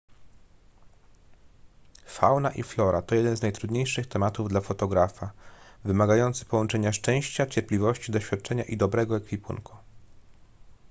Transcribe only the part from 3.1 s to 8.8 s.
jeden z najtrudniejszych tematów dla fotografa wymagający połączenia szczęścia cierpliwości doświadczenia i